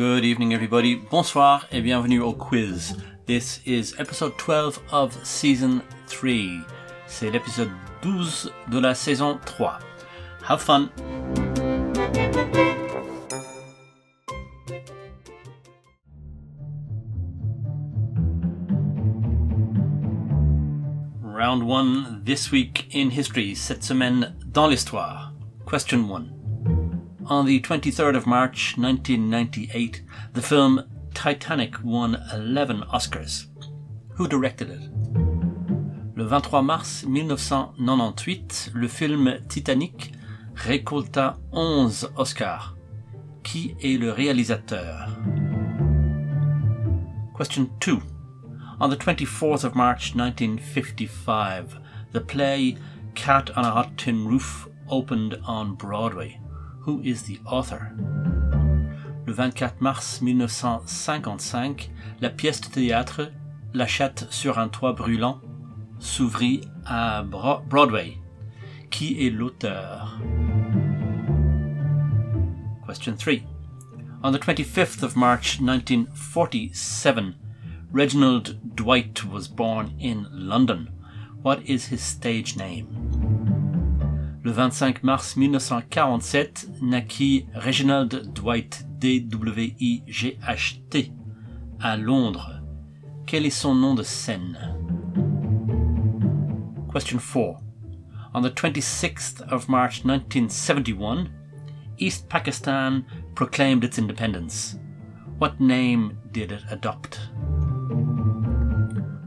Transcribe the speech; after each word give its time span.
Good 0.00 0.24
evening, 0.24 0.54
everybody. 0.54 0.94
Bonsoir 0.94 1.66
et 1.70 1.82
bienvenue 1.82 2.20
au 2.20 2.32
quiz. 2.32 2.96
This 3.26 3.60
is 3.66 3.94
episode 3.98 4.32
12 4.38 4.80
of 4.92 5.12
season 5.26 5.82
3. 6.06 6.64
C'est 7.06 7.30
l'épisode 7.30 7.68
12 8.00 8.50
de 8.70 8.78
la 8.78 8.94
saison 8.94 9.38
3. 9.44 9.78
Have 10.48 10.62
fun! 10.62 10.88
Round 21.22 21.62
1 21.62 22.22
this 22.24 22.50
week 22.50 22.88
in 22.94 23.10
history, 23.10 23.54
cette 23.54 23.84
semaine 23.84 24.34
dans 24.46 24.66
l'histoire. 24.66 25.34
Question 25.70 26.10
1. 26.10 26.39
On 27.30 27.46
the 27.46 27.60
23rd 27.60 28.16
of 28.16 28.26
March 28.26 28.76
1998, 28.76 30.02
the 30.32 30.42
film 30.42 30.82
Titanic 31.14 31.76
won 31.84 32.20
11 32.32 32.82
Oscars. 32.92 33.46
Who 34.16 34.26
directed 34.26 34.68
it? 34.68 34.90
Le 36.16 36.24
23 36.24 36.60
mars 36.60 37.04
1998, 37.04 38.72
le 38.74 38.88
film 38.88 39.38
Titanic 39.48 40.12
récolta 40.56 41.38
11 41.52 42.10
Oscars. 42.16 42.74
Qui 43.44 43.76
est 43.80 44.00
le 44.00 44.10
réalisateur? 44.10 45.08
Question 47.38 47.70
2. 47.78 48.00
On 48.80 48.88
the 48.90 48.96
24th 48.96 49.62
of 49.62 49.76
March 49.76 50.16
1955, 50.16 51.76
the 52.10 52.20
play 52.20 52.76
Cat 53.14 53.52
on 53.56 53.64
a 53.64 53.70
Hot 53.70 53.96
Tin 53.96 54.26
Roof 54.26 54.68
opened 54.88 55.38
on 55.46 55.76
Broadway. 55.76 56.40
Who 56.90 57.00
is 57.04 57.22
the 57.22 57.38
author? 57.46 57.92
Le 59.24 59.32
24 59.32 59.80
mars 59.80 60.20
1955, 60.22 61.88
la 62.20 62.30
pièce 62.30 62.60
de 62.62 62.66
théâtre 62.66 63.30
La 63.72 63.86
chatte 63.86 64.26
sur 64.32 64.58
un 64.58 64.66
toit 64.66 64.92
brûlant 64.92 65.40
s'ouvrit 66.00 66.62
à 66.84 67.22
Broadway. 67.22 68.16
Qui 68.90 69.24
est 69.24 69.30
l'auteur? 69.30 70.18
Question 72.88 73.14
3. 73.14 73.34
On 74.24 74.32
the 74.32 74.40
25th 74.40 75.04
of 75.04 75.14
March 75.14 75.60
1947, 75.60 77.36
Reginald 77.92 78.58
Dwight 78.74 79.24
was 79.26 79.46
born 79.46 79.92
in 80.00 80.26
London. 80.32 80.88
What 81.40 81.60
is 81.66 81.92
his 81.92 82.02
stage 82.02 82.56
name? 82.56 82.99
Le 84.42 84.52
25 84.52 85.02
mars 85.02 85.36
1947 85.36 86.70
naquit 86.80 87.44
Reginald 87.54 88.32
Dwight 88.32 88.86
D-W-I-G-H-T 88.98 89.52
à 91.78 91.98
Londres. 91.98 92.62
Quel 93.26 93.44
est 93.44 93.50
son 93.50 93.74
nom 93.74 93.94
de 93.94 94.02
scène? 94.02 94.56
Question 96.90 97.18
4. 97.18 97.60
On 98.32 98.40
the 98.40 98.48
26th 98.48 99.42
of 99.52 99.68
March 99.68 100.06
1971, 100.06 101.28
East 101.98 102.26
Pakistan 102.30 103.02
proclaimed 103.34 103.84
its 103.84 103.98
independence. 103.98 104.78
What 105.38 105.60
name 105.60 106.16
did 106.32 106.50
it 106.50 106.64
adopt? 106.70 107.20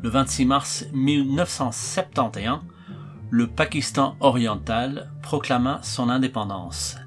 Le 0.02 0.10
26 0.10 0.46
mars 0.46 0.86
1971, 0.92 2.62
le 3.34 3.48
Pakistan 3.48 4.16
oriental 4.20 5.10
proclama 5.24 5.80
son 5.82 6.12
indépendance. 6.12 6.98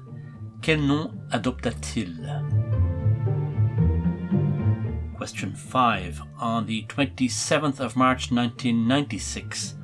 Quel 0.61 0.85
nom 0.85 1.09
adopta-t-il? 1.31 2.43
Question 5.15 5.53
5. 5.55 6.21
On 6.41 6.63
the 6.63 6.85
27th 6.89 7.79
of 7.79 7.95
March 7.95 8.29
1996, 8.29 9.77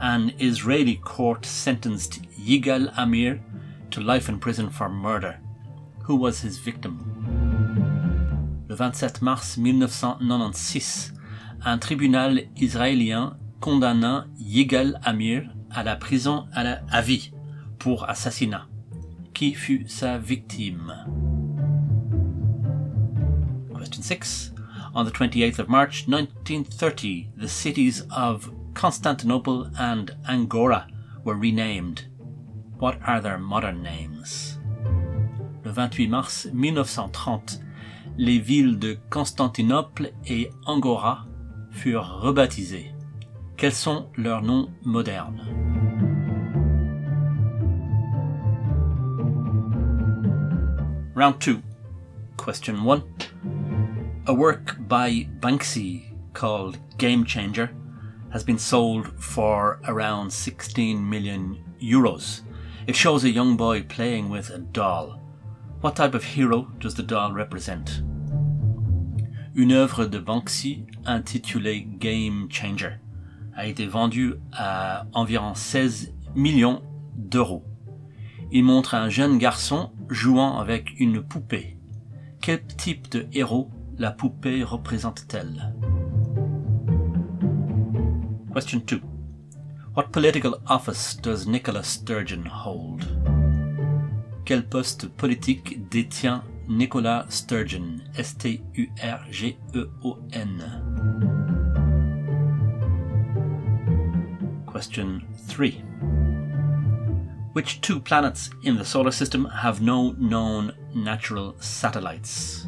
an 0.00 0.32
Israeli 0.38 0.96
court 0.96 1.44
sentenced 1.44 2.22
Yigal 2.40 2.90
Amir 2.96 3.42
to 3.90 4.00
life 4.00 4.30
in 4.30 4.38
prison 4.38 4.70
for 4.70 4.88
murder. 4.88 5.38
Who 6.04 6.16
was 6.16 6.40
his 6.40 6.56
victim? 6.56 7.04
Le 8.66 8.76
27 8.76 9.20
mars 9.20 9.58
1996, 9.58 11.12
un 11.66 11.78
tribunal 11.78 12.40
israélien 12.56 13.36
condamna 13.60 14.26
Yigal 14.38 14.98
Amir 15.04 15.50
à 15.74 15.82
la 15.82 15.96
prison 15.96 16.46
à, 16.52 16.62
la, 16.64 16.80
à 16.90 17.02
pour 17.78 18.08
assassinat. 18.08 18.66
Qui 19.34 19.54
fut 19.54 19.84
sa 19.88 20.18
victime? 20.18 20.92
Question 23.76 24.02
6. 24.02 24.52
On 24.94 25.04
the 25.04 25.10
28th 25.10 25.58
of 25.58 25.68
March 25.68 26.06
1930, 26.06 27.30
the 27.36 27.48
cities 27.48 28.04
of 28.14 28.50
Constantinople 28.74 29.70
and 29.78 30.10
Angora 30.28 30.86
were 31.24 31.34
renamed. 31.34 32.06
What 32.78 32.98
are 33.06 33.20
their 33.20 33.38
modern 33.38 33.82
names? 33.82 34.58
Le 35.64 35.72
28 35.72 36.08
mars 36.08 36.46
1930, 36.52 37.60
les 38.18 38.38
villes 38.38 38.78
de 38.78 38.98
Constantinople 39.10 40.10
et 40.26 40.50
Angora 40.66 41.26
furent 41.70 42.20
rebaptisés. 42.20 42.92
Quels 43.56 43.72
sont 43.72 44.08
leurs 44.16 44.42
noms 44.42 44.68
modernes? 44.84 45.61
Round 51.22 51.40
2. 51.40 51.62
Question 52.36 52.82
1. 52.82 53.02
A 54.26 54.34
work 54.34 54.76
by 54.88 55.28
Banksy 55.38 56.02
called 56.32 56.80
Game 56.98 57.24
Changer 57.24 57.70
has 58.32 58.42
been 58.42 58.58
sold 58.58 59.06
for 59.22 59.78
around 59.86 60.32
16 60.32 61.08
million 61.08 61.62
euros. 61.80 62.40
It 62.88 62.96
shows 62.96 63.22
a 63.22 63.30
young 63.30 63.56
boy 63.56 63.84
playing 63.84 64.30
with 64.30 64.50
a 64.50 64.58
doll. 64.58 65.20
What 65.80 65.94
type 65.94 66.14
of 66.14 66.24
hero 66.24 66.66
does 66.80 66.96
the 66.96 67.04
doll 67.04 67.32
represent? 67.32 68.02
Une 69.54 69.70
œuvre 69.70 70.10
de 70.10 70.18
Banksy 70.18 70.86
intitulée 71.06 72.00
Game 72.00 72.48
Changer 72.50 72.98
a 73.56 73.66
été 73.66 73.86
vendue 73.86 74.40
à 74.52 75.06
environ 75.14 75.54
16 75.54 76.14
millions 76.34 76.82
d'euros. 77.14 77.62
Il 78.54 78.64
montre 78.64 78.94
un 78.94 79.08
jeune 79.08 79.38
garçon 79.38 79.92
jouant 80.10 80.58
avec 80.58 81.00
une 81.00 81.22
poupée. 81.22 81.78
Quel 82.42 82.62
type 82.66 83.10
de 83.10 83.26
héros 83.32 83.70
la 83.96 84.10
poupée 84.10 84.62
représente-t-elle? 84.62 85.74
Question 88.52 88.82
2. 88.86 89.00
What 89.96 90.08
political 90.12 90.56
office 90.68 91.16
does 91.22 91.46
Nicola 91.46 91.82
Sturgeon 91.82 92.44
hold? 92.46 93.06
Quel 94.44 94.68
poste 94.68 95.08
politique 95.08 95.88
détient 95.88 96.44
Nicola 96.68 97.24
Sturgeon, 97.30 98.02
S-T-U-R-G-E-O-N. 98.18 98.62
Question 104.70 105.20
3. 105.48 106.21
Which 107.52 107.82
two 107.82 108.00
planets 108.00 108.48
in 108.62 108.76
the 108.76 108.84
solar 108.84 109.10
system 109.10 109.44
have 109.44 109.82
no 109.82 110.12
known 110.12 110.72
natural 110.94 111.54
satellites? 111.60 112.66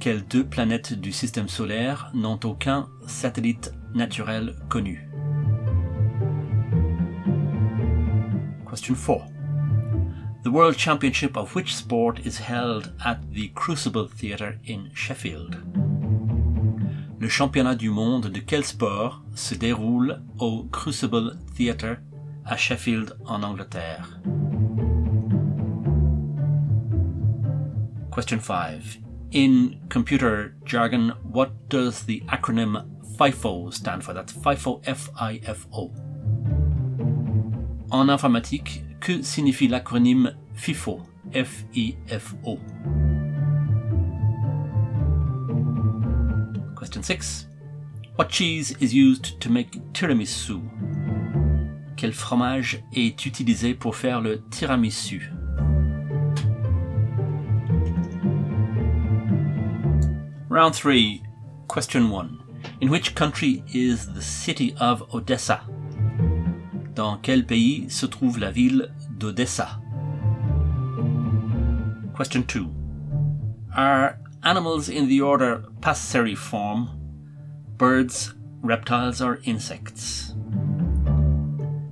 Quelles 0.00 0.26
deux 0.28 0.42
planètes 0.42 0.94
du 0.94 1.12
système 1.12 1.46
solaire 1.46 2.10
n'ont 2.14 2.44
aucun 2.44 2.88
satellite 3.06 3.70
naturel 3.94 4.56
connu? 4.68 5.08
Question 8.66 8.96
4. 8.96 9.24
The 10.42 10.50
World 10.50 10.76
Championship 10.76 11.36
of 11.36 11.54
which 11.54 11.76
sport 11.76 12.26
is 12.26 12.38
held 12.38 12.92
at 13.04 13.18
the 13.32 13.52
Crucible 13.54 14.08
Theatre 14.08 14.58
in 14.66 14.90
Sheffield? 14.94 15.62
Le 17.20 17.28
championnat 17.28 17.76
du 17.76 17.90
monde 17.90 18.32
de 18.32 18.40
quel 18.40 18.64
sport 18.64 19.22
se 19.36 19.54
déroule 19.54 20.22
au 20.40 20.64
Crucible 20.72 21.38
Theatre 21.56 21.98
à 22.48 22.56
Sheffield 22.56 23.16
en 23.26 23.42
Angleterre? 23.42 24.20
Question 28.10 28.40
5. 28.40 28.98
In 29.32 29.80
computer 29.88 30.54
jargon, 30.64 31.12
what 31.22 31.68
does 31.68 32.04
the 32.04 32.22
acronym 32.28 32.84
FIFO 33.16 33.72
stand 33.72 34.02
for? 34.02 34.14
That's 34.14 34.32
FIFO, 34.32 34.80
F-I-F-O. 34.86 35.92
En 37.90 38.08
informatique, 38.08 38.84
que 39.00 39.22
signifie 39.22 39.68
l'acronyme 39.68 40.34
FIFO 40.54 41.02
F-I-F-O 41.32 42.58
Question 46.74 47.02
6. 47.02 47.46
What 48.16 48.30
cheese 48.30 48.70
is 48.80 48.94
used 48.94 49.40
to 49.40 49.50
make 49.50 49.72
tiramisu? 49.92 50.62
Quel 51.98 52.12
fromage 52.12 52.84
est 52.92 53.26
utilisé 53.26 53.74
pour 53.74 53.96
faire 53.96 54.20
le 54.20 54.40
tiramisu? 54.50 55.32
Round 60.48 60.72
3, 60.72 61.24
question 61.66 62.02
1. 62.02 62.38
In 62.80 62.88
which 62.88 63.16
country 63.16 63.64
is 63.74 64.06
the 64.14 64.22
city 64.22 64.76
of 64.78 65.02
Odessa? 65.12 65.62
Dans 66.94 67.18
quel 67.20 67.44
pays 67.44 67.90
se 67.90 68.06
trouve 68.06 68.38
la 68.38 68.52
ville 68.52 68.94
d'Odessa? 69.18 69.80
Question 72.14 72.44
2. 72.44 72.70
Are 73.76 74.20
animals 74.44 74.88
in 74.88 75.08
the 75.08 75.20
order 75.20 75.64
Passeriform? 75.80 76.90
Birds, 77.76 78.34
reptiles 78.62 79.20
or 79.20 79.40
insects? 79.42 80.32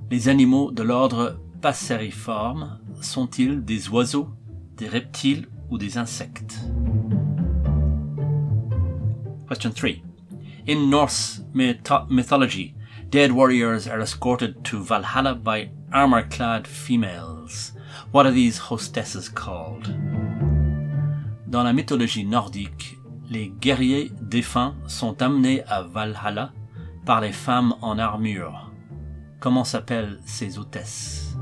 Les 0.09 0.29
animaux 0.29 0.71
de 0.71 0.83
l'ordre 0.83 1.39
Passeriforme 1.61 2.79
sont-ils 3.01 3.63
des 3.63 3.89
oiseaux, 3.89 4.29
des 4.77 4.87
reptiles 4.87 5.47
ou 5.69 5.77
des 5.77 5.97
insectes? 5.97 6.59
Question 9.49 9.71
3. 9.71 9.89
In 10.67 10.89
Norse 10.89 11.41
myth- 11.53 12.05
mythology, 12.09 12.75
dead 13.09 13.31
warriors 13.31 13.87
are 13.87 14.01
escorted 14.01 14.63
to 14.63 14.81
Valhalla 14.83 15.33
by 15.35 15.69
armor 15.91 16.23
clad 16.29 16.67
females. 16.67 17.73
What 18.11 18.25
are 18.25 18.33
these 18.33 18.59
hostesses 18.59 19.29
called? 19.29 19.87
Dans 21.47 21.63
la 21.63 21.73
mythologie 21.73 22.25
nordique, 22.25 22.97
les 23.29 23.49
guerriers 23.61 24.11
défunts 24.21 24.75
sont 24.87 25.21
amenés 25.21 25.63
à 25.67 25.81
Valhalla 25.81 26.51
par 27.05 27.21
les 27.21 27.31
femmes 27.31 27.73
en 27.81 27.97
armure. 27.97 28.69
Comment 29.39 29.63
s'appellent 29.63 30.19
ces 30.25 30.57
hôtesses? 30.57 31.35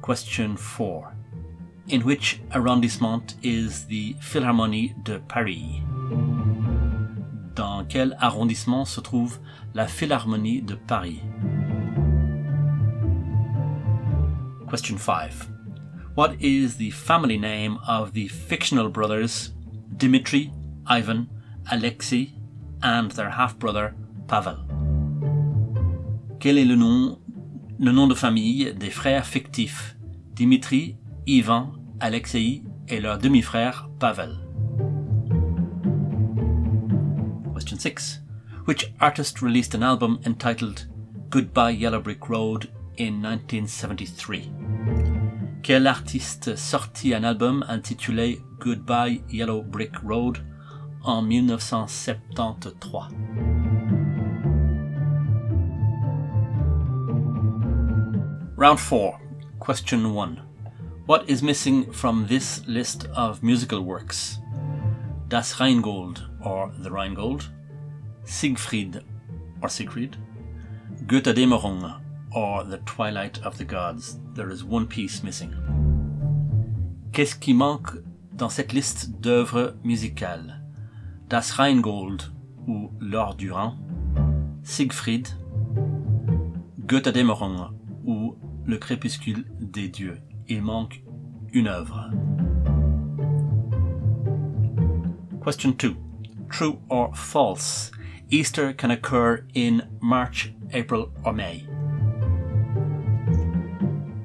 Question 0.00 0.56
4. 0.56 1.12
In 1.88 2.00
which 2.00 2.40
arrondissement 2.52 3.34
is 3.42 3.86
the 3.86 4.14
Philharmonie 4.20 4.94
de 5.04 5.18
Paris? 5.28 5.82
Dans 7.54 7.84
quel 7.88 8.16
arrondissement 8.20 8.86
se 8.86 9.02
trouve 9.02 9.38
la 9.74 9.86
Philharmonie 9.86 10.62
de 10.62 10.76
Paris? 10.76 11.20
Question 14.66 14.96
5. 14.96 15.50
What 16.14 16.36
is 16.40 16.78
the 16.78 16.90
family 16.90 17.38
name 17.38 17.78
of 17.86 18.14
the 18.14 18.28
fictional 18.28 18.88
brothers 18.88 19.52
Dmitri, 19.94 20.50
Ivan, 20.86 21.28
Alexei, 21.70 22.32
and 22.82 23.10
their 23.10 23.30
half 23.30 23.58
brother 23.58 23.94
Pavel? 24.26 24.73
Quel 26.44 26.58
est 26.58 26.66
le 26.66 26.76
nom, 26.76 27.18
de 28.06 28.14
famille 28.14 28.74
des 28.74 28.90
frères 28.90 29.24
fictifs? 29.24 29.96
Dimitri, 30.34 30.98
Ivan, 31.26 31.72
Alexei 32.00 32.62
et 32.86 33.00
leur 33.00 33.16
demi-frère 33.16 33.88
Pavel? 33.98 34.36
Question 37.54 37.78
6. 37.78 38.22
Which 38.66 38.92
artist 39.00 39.40
released 39.40 39.74
an 39.74 39.82
album 39.82 40.18
entitled 40.26 40.86
Goodbye 41.30 41.78
Yellow 41.78 42.02
Brick 42.02 42.28
Road 42.28 42.68
in 42.98 43.22
1973? 43.22 44.50
Quel 45.62 45.86
artiste 45.86 46.56
sortit 46.56 47.14
un 47.14 47.24
album 47.24 47.64
intitulé 47.70 48.38
Goodbye 48.60 49.22
Yellow 49.30 49.62
Brick 49.62 49.96
Road 50.04 50.44
en 51.04 51.22
1973? 51.22 53.43
Round 58.64 58.80
4. 58.80 59.20
Question 59.60 60.14
1. 60.14 60.40
What 61.04 61.28
is 61.28 61.42
missing 61.42 61.92
from 61.92 62.26
this 62.26 62.66
list 62.66 63.06
of 63.14 63.42
musical 63.42 63.82
works? 63.82 64.38
Das 65.28 65.60
Rheingold 65.60 66.22
or 66.42 66.72
The 66.78 66.90
Rheingold, 66.90 67.50
Siegfried 68.24 69.02
or 69.60 69.68
Siegfried, 69.68 70.16
Götterdämmerung 71.04 72.00
or 72.34 72.64
The 72.64 72.78
Twilight 72.86 73.38
of 73.44 73.58
the 73.58 73.66
Gods. 73.66 74.18
There 74.32 74.48
is 74.48 74.64
one 74.64 74.86
piece 74.86 75.22
missing. 75.22 75.52
Qu'est-ce 77.12 77.34
qui 77.34 77.52
manque 77.52 78.02
dans 78.34 78.50
cette 78.50 78.72
liste 78.72 79.20
d'œuvres 79.20 79.74
musicales? 79.84 80.54
Das 81.28 81.50
Rheingold 81.58 82.32
ou 82.66 82.90
L'Or 82.98 83.34
du 83.34 83.52
Rhin, 83.52 83.76
Siegfried, 84.62 85.28
Götterdämmerung 86.86 87.83
Le 88.66 88.78
crépuscule 88.78 89.44
des 89.60 89.88
dieux. 89.88 90.18
Il 90.48 90.62
manque 90.62 91.02
une 91.52 91.68
œuvre. 91.68 92.10
Question 95.44 95.72
2. 95.72 95.94
True 96.50 96.78
or 96.88 97.14
false? 97.14 97.90
Easter 98.30 98.72
can 98.72 98.90
occur 98.90 99.44
in 99.54 99.82
March, 100.00 100.52
April 100.72 101.12
or 101.24 101.34
May. 101.34 101.66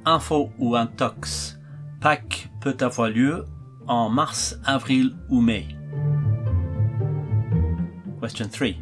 Info 0.05 0.51
ou 0.57 0.75
intox? 0.75 1.57
Pâques 1.99 2.47
peut 2.61 2.77
avoir 2.79 3.09
lieu 3.09 3.45
en 3.87 4.09
mars, 4.09 4.55
avril 4.65 5.15
ou 5.29 5.41
mai. 5.41 5.67
Question 8.19 8.47
3. 8.49 8.77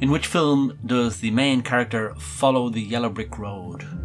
In 0.00 0.10
which 0.10 0.26
film 0.26 0.76
does 0.84 1.16
the 1.20 1.30
main 1.30 1.62
character 1.62 2.14
follow 2.18 2.68
the 2.68 2.80
yellow 2.80 3.08
brick 3.08 3.38
road? 3.38 3.97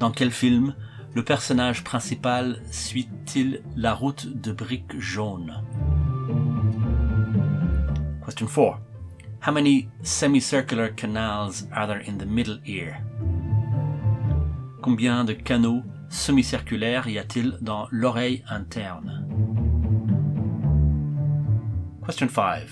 Dans 0.00 0.12
quel 0.12 0.30
film 0.30 0.74
le 1.14 1.24
personnage 1.24 1.82
principal 1.82 2.62
suit-il 2.70 3.62
la 3.76 3.94
route 3.94 4.28
de 4.28 4.52
briques 4.52 4.98
jaunes? 4.98 5.62
Question 8.24 8.46
4. 8.46 8.78
How 9.46 9.52
many 9.52 9.88
semicircular 10.02 10.90
canals 10.90 11.66
are 11.72 11.88
there 11.88 12.02
in 12.06 12.18
the 12.18 12.26
middle 12.26 12.60
ear? 12.66 13.02
Combien 14.82 15.24
de 15.24 15.32
canaux 15.32 15.82
semi-circulaires 16.08 17.08
y 17.08 17.18
a-t-il 17.18 17.58
dans 17.60 17.88
l'oreille 17.90 18.44
interne? 18.48 19.26
Question 22.06 22.28
5. 22.28 22.68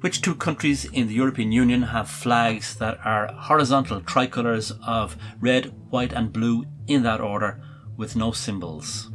Which 0.00 0.22
two 0.22 0.34
countries 0.34 0.86
in 0.86 1.08
the 1.08 1.14
European 1.14 1.52
Union 1.52 1.82
have 1.82 2.08
flags 2.08 2.74
that 2.76 2.98
are 3.04 3.30
horizontal 3.34 4.00
tricolours 4.00 4.72
of 4.82 5.14
red, 5.40 5.74
white 5.90 6.14
and 6.14 6.32
blue 6.32 6.64
in 6.86 7.02
that 7.02 7.20
order 7.20 7.60
with 7.98 8.16
no 8.16 8.32
symbols? 8.32 9.10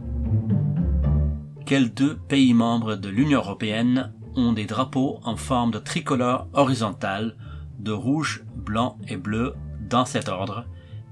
Quels 1.65 1.89
deux 1.89 2.19
pays 2.27 2.53
membres 2.53 2.95
de 2.98 3.10
l'Union 3.10 3.39
européenne 3.39 4.13
ont 4.36 4.53
des 4.53 4.67
drapeaux 4.67 5.19
en 5.24 5.36
forme 5.36 5.71
de 5.71 5.79
tricolore 5.79 6.48
horizontale 6.53 7.36
de 7.79 7.91
rouge, 7.91 8.43
blanc 8.53 9.00
et 9.07 9.17
bleu 9.17 9.55
dans 9.89 10.05
cet 10.05 10.29
ordre 10.29 10.65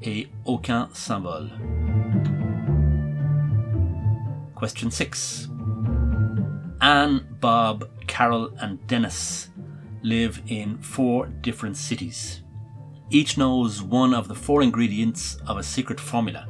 et 0.04 0.28
aucun 0.46 0.88
symbole? 0.94 1.50
Question 4.56 4.92
6. 4.92 5.50
Anne, 6.80 7.22
Bob, 7.42 7.90
Carol, 8.06 8.52
and 8.62 8.78
Dennis 8.88 9.50
live 10.04 10.42
in 10.48 10.78
four 10.78 11.28
different 11.28 11.78
cities. 11.78 12.42
Each 13.10 13.38
knows 13.38 13.82
one 13.82 14.14
of 14.14 14.28
the 14.28 14.36
four 14.36 14.62
ingredients 14.62 15.38
of 15.48 15.58
a 15.58 15.64
secret 15.64 16.00
formula. 16.00 16.48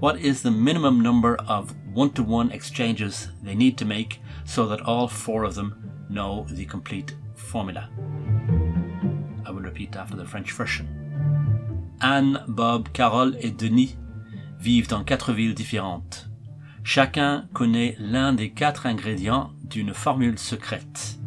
What 0.00 0.18
is 0.18 0.42
the 0.42 0.50
minimum 0.50 1.00
number 1.00 1.36
of 1.46 1.74
one 1.94 2.10
to 2.12 2.22
one 2.22 2.50
exchanges 2.50 3.28
they 3.42 3.54
need 3.54 3.78
to 3.78 3.84
make 3.84 4.20
so 4.44 4.66
that 4.66 4.80
all 4.80 5.06
four 5.06 5.44
of 5.44 5.54
them 5.54 6.06
know 6.08 6.46
the 6.50 6.64
complete 6.64 7.14
formula? 7.34 7.88
I 9.46 9.50
will 9.50 9.62
repeat 9.62 9.96
after 9.96 10.16
the 10.16 10.24
French 10.24 10.52
version. 10.52 10.88
Anne, 12.00 12.42
Bob, 12.48 12.92
Carol 12.92 13.36
et 13.36 13.56
Denis 13.56 13.96
vivent 14.58 14.88
dans 14.88 15.04
quatre 15.04 15.32
villes 15.32 15.54
différentes. 15.54 16.28
Chacun 16.82 17.48
connaît 17.52 17.94
l'un 17.98 18.32
des 18.32 18.50
quatre 18.50 18.86
ingrédients 18.86 19.52
d'une 19.62 19.92
formule 19.92 20.38
secrète. 20.38 21.18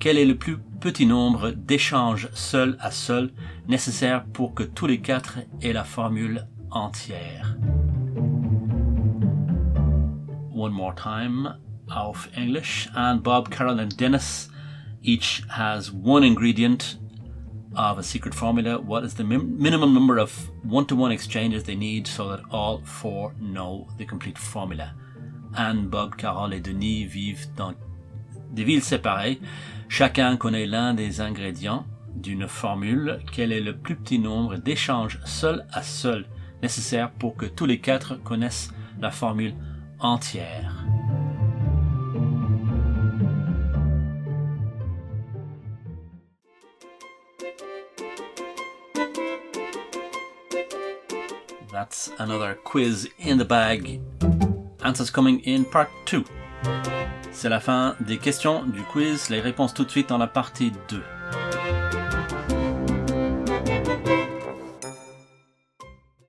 Quel 0.00 0.16
est 0.16 0.24
le 0.24 0.34
plus 0.34 0.56
petit 0.80 1.04
nombre 1.04 1.50
d'échanges 1.50 2.30
seul 2.32 2.78
à 2.80 2.90
seul 2.90 3.32
nécessaires 3.68 4.24
pour 4.24 4.54
que 4.54 4.62
tous 4.62 4.86
les 4.86 5.02
quatre 5.02 5.40
aient 5.60 5.74
la 5.74 5.84
formule 5.84 6.46
entière? 6.70 7.54
One 10.54 10.72
more 10.72 10.94
time 10.94 11.54
auf 11.94 12.30
English. 12.34 12.88
And 12.96 13.16
Bob, 13.22 13.50
Carol, 13.50 13.78
and 13.78 13.94
Dennis 13.98 14.48
each 15.02 15.42
has 15.50 15.92
one 15.92 16.24
ingredient 16.24 16.96
of 17.76 17.98
a 17.98 18.02
secret 18.02 18.34
formula. 18.34 18.78
What 18.78 19.04
is 19.04 19.12
the 19.12 19.24
min- 19.24 19.58
minimum 19.58 19.92
number 19.92 20.18
of 20.18 20.32
one 20.64 20.86
to 20.86 20.96
one 20.96 21.12
exchanges 21.12 21.64
they 21.64 21.76
need 21.76 22.06
so 22.06 22.30
that 22.30 22.40
all 22.50 22.80
four 22.84 23.34
know 23.38 23.86
the 23.98 24.06
complete 24.06 24.38
formula? 24.38 24.94
Anne, 25.54 25.90
Bob, 25.90 26.16
Carol 26.16 26.54
et 26.54 26.60
Denis 26.60 27.04
vivent 27.04 27.48
dans 27.54 27.74
des 28.54 28.64
villes 28.64 28.82
séparées. 28.82 29.38
Chacun 29.92 30.36
connaît 30.36 30.66
l'un 30.66 30.94
des 30.94 31.20
ingrédients 31.20 31.84
d'une 32.14 32.46
formule, 32.46 33.18
quel 33.32 33.50
est 33.50 33.60
le 33.60 33.76
plus 33.76 33.96
petit 33.96 34.20
nombre 34.20 34.54
d'échanges 34.54 35.18
seul 35.24 35.66
à 35.72 35.82
seul 35.82 36.26
nécessaire 36.62 37.10
pour 37.10 37.36
que 37.36 37.44
tous 37.44 37.66
les 37.66 37.80
quatre 37.80 38.14
connaissent 38.14 38.72
la 39.00 39.10
formule 39.10 39.52
entière? 39.98 40.86
That's 51.72 52.12
another 52.20 52.56
quiz 52.62 53.08
in 53.20 53.38
the 53.38 53.44
bag. 53.44 54.00
Answers 54.84 55.10
coming 55.10 55.42
in 55.44 55.64
part 55.64 55.88
two. 56.06 56.24
C'est 57.40 57.48
la 57.48 57.58
fin 57.58 57.96
des 58.00 58.18
questions 58.18 58.64
du 58.64 58.82
quiz, 58.82 59.30
les 59.30 59.40
réponses 59.40 59.72
tout 59.72 59.86
de 59.86 59.90
suite 59.90 60.10
dans 60.10 60.18
la 60.18 60.26
partie 60.26 60.74
2. 60.90 61.02